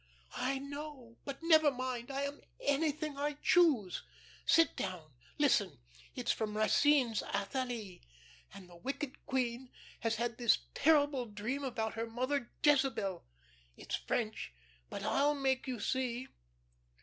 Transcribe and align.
"I 0.37 0.57
know 0.57 1.17
but 1.25 1.43
never 1.43 1.69
mind. 1.69 2.09
I 2.09 2.23
am 2.23 2.41
anything 2.59 3.17
I 3.19 3.33
choose. 3.33 4.01
Sit 4.47 4.75
down; 4.75 5.13
listen. 5.37 5.77
It's 6.15 6.31
from 6.31 6.57
Racine's 6.57 7.21
'Athalie,' 7.21 8.01
and 8.51 8.67
the 8.67 8.77
wicked 8.77 9.27
queen 9.27 9.69
has 9.99 10.15
had 10.15 10.39
this 10.39 10.57
terrible 10.73 11.27
dream 11.27 11.63
of 11.63 11.77
her 11.77 12.07
mother 12.07 12.49
Jezabel. 12.63 13.25
It's 13.77 13.95
French, 13.95 14.51
but 14.89 15.03
I'll 15.03 15.35
make 15.35 15.67
you 15.67 15.79
see." 15.79 16.27